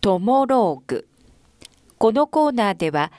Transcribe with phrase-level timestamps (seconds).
[0.00, 1.06] トモローグ。
[1.98, 3.12] このコーナーでは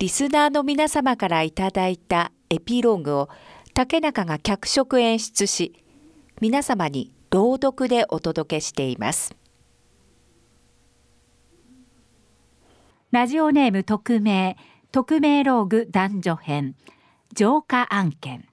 [0.00, 3.28] リスナーの皆様からいただいたエピローグを
[3.72, 5.84] 竹中が脚色演出し
[6.40, 9.36] 皆様に朗読でお届けしています。
[13.12, 14.56] ラジオネーム匿名
[14.90, 16.74] 匿名ローグ男女編
[17.32, 18.44] 浄化案件。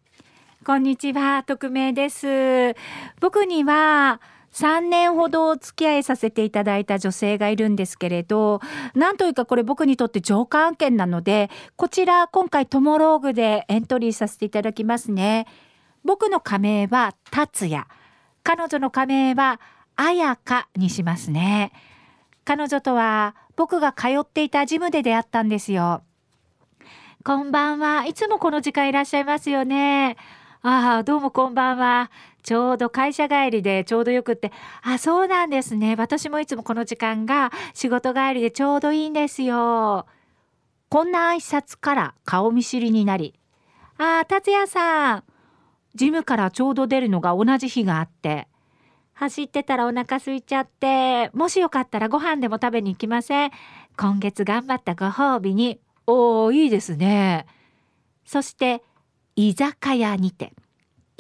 [0.64, 2.76] こんにちは匿名です。
[3.20, 4.22] 僕には
[4.54, 8.60] 3年ほどお付き合いさせていただいた女性がいるんですけれど
[8.96, 15.48] なんというかこれ僕にとって浄化案件なのでこちら今回トモローグでエントリーさせていただきますね。
[16.04, 17.86] 僕の仮名は達也。
[18.44, 19.62] 彼女の仮名は
[19.96, 21.72] 彩香にしますね。
[22.44, 26.02] 彼女とは僕が通っていたジムで出会ったんですよ。
[27.24, 28.06] こんばんは。
[28.08, 30.18] いつもこの時間いらっしゃいますよね。
[30.64, 32.10] ああどうもこんばんは。
[32.44, 34.52] ちょうど会社帰りでちょうどよくって、
[34.82, 35.96] あ、そうなんですね。
[35.96, 40.06] 私もいつもこの時間が仕事帰りでちょうどいいんですよ。
[40.90, 43.34] こんな挨拶から顔見知りになり、
[43.98, 45.24] あ、達也さん、
[45.96, 48.48] ジムからちょうど出るのが同じ日があって、
[49.14, 53.52] 走ってたらお腹空いちゃって、もしよかったらご飯でも食べに行きません？
[53.96, 55.80] 今月頑張ったご褒美に。
[56.08, 57.46] おー、いいですね。
[58.26, 58.82] そして、
[59.36, 60.54] 居酒屋にて。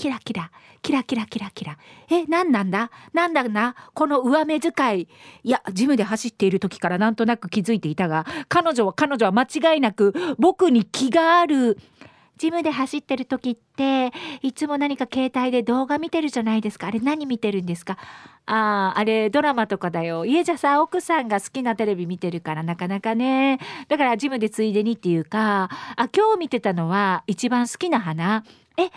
[0.01, 0.49] キラキラ、
[0.81, 1.77] キラキラキラキラ。
[2.09, 2.89] え、何なんだ？
[3.13, 3.75] なんだな？
[3.93, 5.07] この上目遣い。
[5.43, 11.77] いや、ジムで走っている時からなんとなく気づいていたが、彼女は彼女は間違いなく僕に気がある。
[12.39, 16.87] ジムで走ってる時っていつも何か携帯で動画見てるじゃないですか。
[16.87, 17.99] あれ何見てるんですか？
[18.47, 20.25] あああれドラマとかだよ。
[20.25, 23.59] 家じゃさ奥さんが好きなテレビ見てるからなかなかね。
[23.87, 28.43] だからジムでついでにっていうかあ今日見てたのは一番好きな花。
[28.77, 28.89] え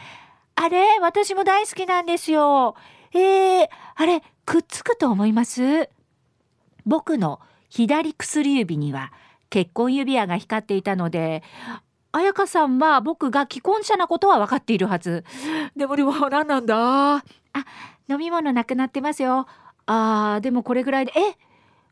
[0.56, 2.76] あれ私も大好きなんですよ。
[3.12, 5.88] えー、あれ、くっつくと思います？
[6.86, 9.12] 僕の左薬指には
[9.50, 11.42] 結婚指輪が光っていたので、
[12.12, 15.24] 彩香さんは僕が既婚者なことは分かっているはず。
[15.74, 17.16] でもでも何なんだ？
[17.16, 17.22] あ、
[18.08, 19.46] 飲み物なくなってますよ。
[19.86, 21.20] あー、でもこれぐらいで、え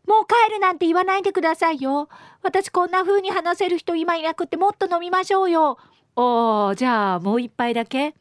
[0.08, 2.08] もう帰るなんて言わないでくださいよ。
[2.42, 5.78] 私こんな風に話せる人今いなくってもっと飲みましょうよ。
[6.16, 8.14] おー、じゃあもう一杯だけ？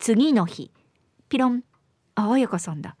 [0.00, 0.72] 次の日。
[1.28, 1.62] ピロン。
[2.14, 2.96] あやかさんだ。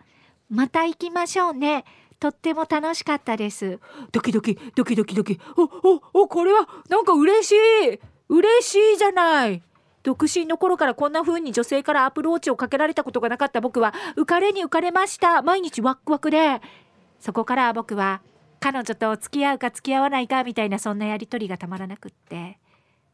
[0.50, 1.84] また行きましょうね。
[2.20, 3.80] とっても楽しかったです。
[4.12, 5.40] ドキドキドキドキドキ。
[5.56, 8.00] おおおこれはなんか嬉しい。
[8.28, 9.62] 嬉しいじゃない。
[10.02, 15.40] 独身の頃からこんな風に女性からアプローチをかけられたことがなかった僕は浮かれに浮かれました。
[15.40, 16.60] 毎日ワクワクで。
[17.18, 18.20] そこから僕は
[18.60, 22.58] 彼女と付き合うか付き合わないかみたいなそんなやり取りがたまらなくって。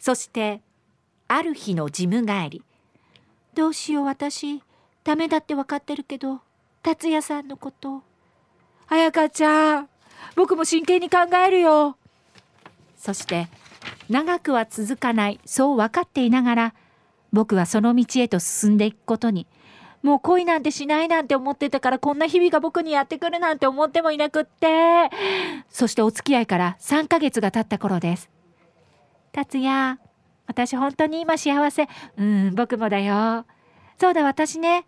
[0.00, 0.62] そして
[1.28, 2.62] ある日のジム帰り。
[3.56, 4.62] どうしよう私。
[5.02, 6.40] ダメだって分かってるけど。
[6.82, 8.02] 達也さんのこと。
[8.86, 9.88] 彩香ちゃん。
[10.34, 11.96] 僕も真剣に考えるよ。
[12.98, 13.48] そして
[14.10, 15.40] 長くは続かない。
[15.46, 16.74] そう分かっていながら
[17.32, 19.46] 僕はその道へと進んでいくことに。
[20.02, 25.08] もう恋なんてしないなんて思ってたからこんな日々が僕にやってくるなんて思ってもいなくって。
[25.70, 28.28] そしてお付き合いから3ヶ月が経った頃です。
[29.32, 29.98] 達也。
[30.46, 31.88] 私本当に今幸せ。
[32.16, 33.46] うん、僕もだよ。
[33.98, 34.86] そうだ、私ね。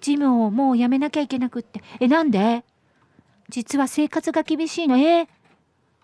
[0.00, 1.82] ジムをもうやめなきゃいけなくって。
[2.00, 2.64] え、なんで？
[3.48, 4.96] 実は生活が厳しいの。
[4.96, 5.28] え？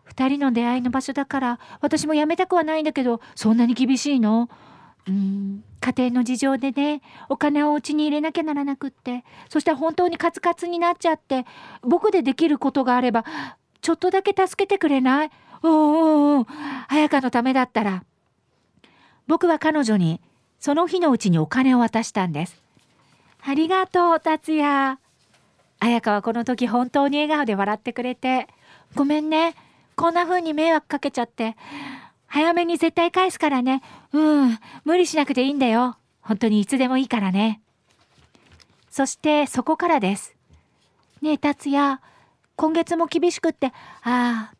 [0.04, 4.48] 二人の出会いの場所だから、私も辞めたくはないんだけど、そんなに厳しいの？
[5.06, 11.44] うん、家庭の事情でね、お金をうちに入れなきゃならなくって、そしたら本当にカツカツになっちゃって、
[11.82, 13.24] 僕でできることがあれば、
[13.80, 15.30] ちょっとだけ助けてくれない？
[15.62, 16.46] おうんうんうん。
[16.88, 18.02] 彩香のためだったら。
[19.26, 20.20] 僕は彼女に
[20.58, 22.62] その日のうちにお金を渡したんです。
[23.42, 24.98] ありがとう、達也。
[25.78, 28.48] 彩香はこの時本当に笑顔で笑ってくれて、
[28.94, 29.54] ごめんね。
[29.96, 31.56] こんな風に迷惑かけちゃって。
[32.26, 33.82] 早めに絶対返すからね。
[34.12, 35.98] うん、無理しなくていいんだよ。
[36.20, 37.60] 本当にいつでもいいからね。
[38.90, 40.34] そしてそこからです。
[41.20, 42.00] ねえ、達也。
[42.56, 43.66] 今月も厳しくって、
[44.02, 44.54] ああ、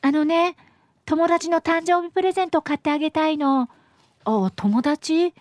[0.00, 0.56] あのね、
[1.04, 3.68] 友達の誕生日プレゼント買ってあげたいの。
[4.24, 5.34] あ、友達？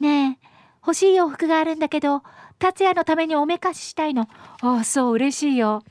[0.00, 0.46] ねえ、
[0.80, 2.22] 欲しい洋服があるんだけど、
[2.58, 4.28] 達也のためにおめかししたいの。
[4.60, 5.82] あ、そう、嬉しいよ。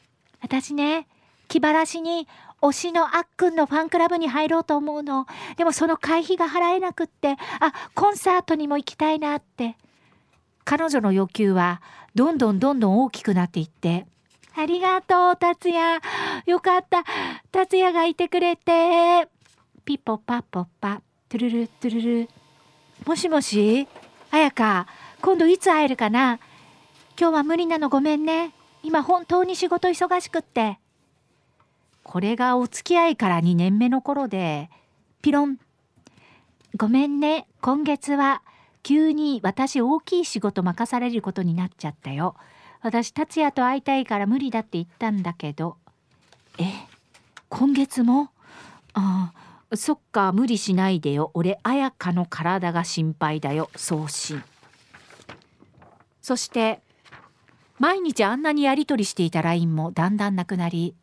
[0.41, 1.07] 私ね、
[1.47, 2.27] 気晴らしに
[2.61, 5.27] 推しのあっくんのファンクラブに入ろうと思うの。
[5.57, 9.75] でもその会費が払えなくって、あ、コンサートにも行きたいなって。
[10.63, 11.81] 彼女の要求は
[12.15, 14.07] どんどんどんどん大きくなっていって、
[14.57, 16.01] ありがとう、達也。
[16.45, 17.03] よかった。
[17.51, 19.27] 達也がいてくれて。
[19.83, 21.01] ピポパポパ。
[21.35, 22.29] トゥルルトゥルル。
[23.05, 23.89] もしもし？
[24.31, 24.87] 彩香
[25.21, 26.39] 今度いつ会えるかな？
[27.19, 28.53] 今日は無理なのごめんね。
[28.83, 30.79] 今本当に仕事忙しくって。
[32.03, 34.69] これがお付き合いから2年目の頃で
[35.21, 35.57] ピロン。
[36.77, 37.47] ごめんね。
[37.59, 38.41] 今月は
[38.81, 42.37] 急に私大きい仕事任されることになっちゃったよ。
[42.81, 45.75] 私達也と会いたいから無理だって言ったんだけど。
[46.59, 46.63] え？
[47.49, 48.29] 今月も？
[48.93, 51.31] ああそっか無理しないでよ。
[51.33, 53.69] 俺綾香の体が心配だよ。
[53.75, 54.43] 送信。
[56.21, 56.81] そして
[57.79, 60.95] 毎日あんなにやり取りしていた LINE もだんだんなくなり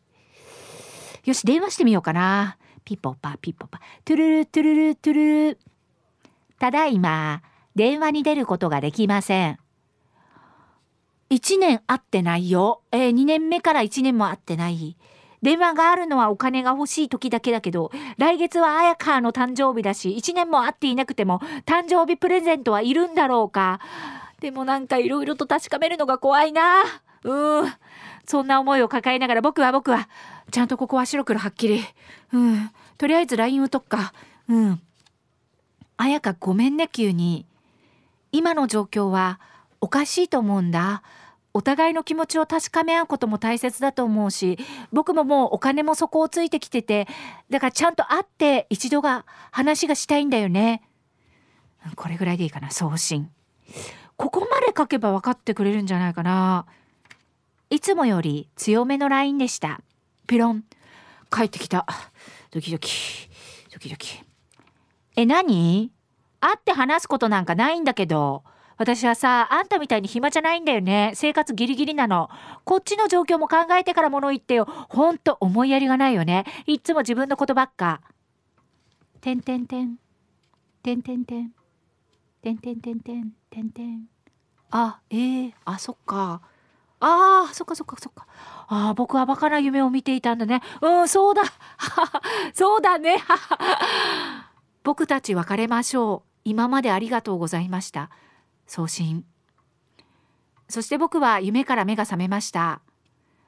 [1.23, 2.57] よし電話してみようかな。
[2.83, 3.79] ピポパピポパ。
[4.03, 5.59] トゥルルトゥルルトゥルル。
[6.59, 7.41] ただいま
[7.75, 9.59] 電話に出ることができません。
[11.29, 14.97] 1年会ってないよ、えー、2年目から1年も会ってない。
[15.43, 23.79] 電話があるのはお金が欲しい時だけだけど来月は綾香の誕生日だし1年も会っていなくても誕生日プレゼントはいるんだろうか。
[24.39, 26.83] でもなんかいろいろと確かめるのが怖いな。
[27.23, 27.73] うん。
[28.25, 30.09] そんな思いを抱えながら僕は僕は
[30.51, 31.81] ちゃんとここは白黒はっきり。
[32.31, 32.71] うん。
[32.97, 34.13] とりあえず LINE 打とっか。
[34.49, 34.81] うん。
[35.97, 37.45] 綾香ごめんね急に。
[38.31, 39.39] 今の状況は
[39.79, 41.03] おかしいと思うんだ。
[41.53, 44.57] お互いの気持ちを確かめ合うことも大切だと思うし
[44.91, 47.07] 僕ももうお金も底をついてきてて
[47.49, 50.81] だからちゃんと会って一度が話がしたいんだよね。
[51.95, 53.29] これぐらいでいいかな送信。
[54.15, 56.65] ここまで書けば分かってくれるんじゃないかな。
[57.69, 59.81] いつもより強めの LINE でした。
[60.27, 60.63] ピロン。
[61.31, 61.85] 帰ってきた。
[62.51, 62.91] ドキドキ。
[63.73, 64.23] ドキドキ。
[65.15, 65.91] え何？
[66.39, 68.43] 会って話すことなんかないんだけど。
[68.77, 71.11] 私はさあんたみたいに暇じゃないんだよね。
[71.15, 72.29] 生活ギリギリなの。
[72.63, 74.65] こっちの状況も考えてから物言ってよ。
[74.65, 76.45] ほんと思いやりがないよね。
[76.65, 78.01] いっつも自分のことばっか。
[79.21, 79.97] てんてんてん。
[80.81, 81.51] てんてんてん。
[82.41, 83.31] てんてんてんてん。
[83.49, 84.05] てんてん。
[84.71, 86.41] あえー、あそっか。
[86.99, 88.25] あーそっかそっかそっか。
[88.67, 90.61] あー僕はバカな夢を見ていたんだね。
[90.81, 91.43] うんそうだ。
[92.53, 93.17] そうだね。
[94.83, 96.29] 僕たち別れましょう。
[96.45, 98.09] 今までありがとうございました。
[98.67, 99.25] 送信。
[100.69, 102.81] そして僕は夢から目が覚めました。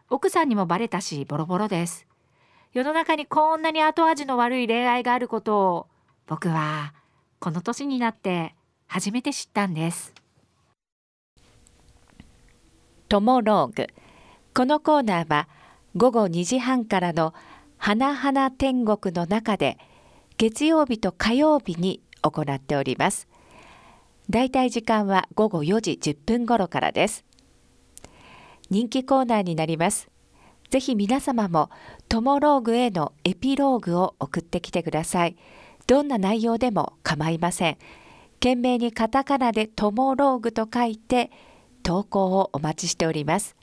[0.10, 2.06] 奥さんにもバレたしボロボロです。
[2.74, 5.88] 世の中にこんなに後味の悪い恋愛があることを
[6.28, 6.94] 僕は
[7.40, 8.54] この年になって
[8.88, 10.14] 初めて知ったんです。
[13.08, 13.88] トモローグ。
[14.54, 15.48] このコーナーは
[15.96, 17.34] 午後2時半からの
[17.78, 19.78] 花々天国の中で
[20.38, 23.28] 月曜日と火曜日に行っております。
[24.30, 27.26] だいたい時間は午後4時10分頃からです。
[28.70, 30.10] 人気コーナーになります。
[30.70, 31.70] ぜひ皆様も
[32.10, 35.36] トモローグへのエピローグを送ってきてください。
[35.88, 37.78] どんな内容でも構いません。
[38.40, 41.32] 懸命にカタカナでトモローグと書いて
[41.84, 43.56] 投稿をお待ちしております。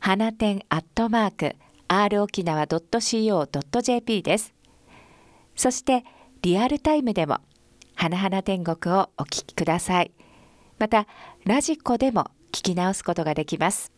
[0.00, 1.56] 花店アットマーク
[1.88, 4.54] r 沖縄 .co.jp です。
[5.54, 6.04] そして
[6.42, 7.38] リアルタイムでも
[7.94, 10.12] 花々天国をお聞きください。
[10.78, 11.06] また
[11.44, 13.92] ラジコでも聞き直すことができます。